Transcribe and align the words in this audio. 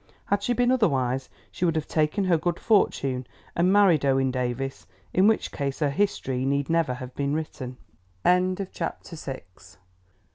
Had 0.25 0.41
she 0.41 0.53
been 0.53 0.71
otherwise, 0.71 1.29
she 1.51 1.63
would 1.63 1.75
have 1.75 1.87
taken 1.87 2.23
her 2.23 2.35
good 2.35 2.59
fortune 2.59 3.27
and 3.55 3.71
married 3.71 4.03
Owen 4.03 4.31
Davies, 4.31 4.87
in 5.13 5.27
which 5.27 5.51
case 5.51 5.77
her 5.77 5.91
history 5.91 6.43
need 6.43 6.71
never 6.71 6.95
have 6.95 7.13
been 7.13 7.35
written. 7.35 7.77
CHAPTER 8.25 9.15
VII. 9.15 9.41